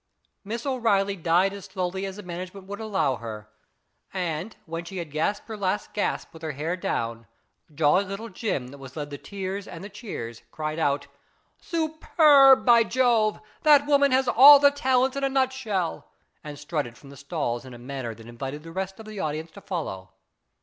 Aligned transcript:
Miss 0.43 0.65
O'REILLY 0.65 1.15
died 1.17 1.53
as 1.53 1.65
slowly 1.65 2.07
as 2.07 2.15
the 2.15 2.23
manage 2.23 2.55
ment 2.55 2.65
would 2.65 2.79
allow 2.79 3.17
her, 3.17 3.51
and, 4.11 4.55
when 4.65 4.83
she 4.83 4.97
had 4.97 5.11
gasped 5.11 5.47
her 5.47 5.55
last 5.55 5.93
gasp 5.93 6.33
with 6.33 6.41
her 6.41 6.53
hair 6.53 6.75
down, 6.75 7.27
Jolly 7.71 8.03
Little 8.03 8.29
Jim 8.29 8.69
that 8.69 8.79
was 8.79 8.95
led 8.95 9.11
the 9.11 9.19
tears 9.19 9.67
and 9.67 9.83
the 9.83 9.91
cheers, 9.91 10.41
cried 10.49 10.79
out," 10.79 11.05
Superb, 11.71 12.65
by 12.65 12.83
Jove! 12.83 13.39
that 13.61 13.85
woman 13.85 14.11
has 14.11 14.27
all 14.27 14.57
the 14.57 14.71
talents 14.71 15.15
in 15.15 15.23
a 15.23 15.29
nut 15.29 15.53
shell," 15.53 16.07
and 16.43 16.57
strutted 16.57 16.97
from 16.97 17.11
the 17.11 17.15
stalls 17.17 17.63
in 17.63 17.75
a 17.75 17.77
manner 17.77 18.15
that 18.15 18.25
in 18.25 18.39
vited 18.39 18.63
the 18.63 18.71
rest 18.71 18.99
of 18.99 19.05
the 19.05 19.19
audience 19.19 19.51
to 19.51 19.61
follow. 19.61 20.13